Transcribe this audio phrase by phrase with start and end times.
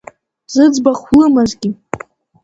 [0.53, 1.69] Зыӡбахә лымазгьы…